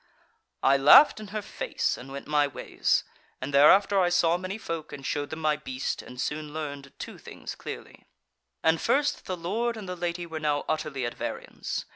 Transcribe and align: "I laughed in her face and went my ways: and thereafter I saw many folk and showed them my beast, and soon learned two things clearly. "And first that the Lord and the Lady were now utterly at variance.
"I 0.63 0.77
laughed 0.77 1.19
in 1.19 1.27
her 1.27 1.43
face 1.43 1.95
and 1.95 2.11
went 2.11 2.25
my 2.25 2.47
ways: 2.47 3.03
and 3.39 3.53
thereafter 3.53 3.99
I 3.99 4.09
saw 4.09 4.35
many 4.35 4.57
folk 4.57 4.91
and 4.91 5.05
showed 5.05 5.29
them 5.29 5.41
my 5.41 5.55
beast, 5.57 6.01
and 6.01 6.19
soon 6.19 6.51
learned 6.51 6.91
two 6.97 7.19
things 7.19 7.53
clearly. 7.53 8.07
"And 8.63 8.81
first 8.81 9.17
that 9.17 9.25
the 9.25 9.37
Lord 9.37 9.77
and 9.77 9.87
the 9.87 9.95
Lady 9.95 10.25
were 10.25 10.39
now 10.39 10.65
utterly 10.67 11.05
at 11.05 11.13
variance. 11.13 11.85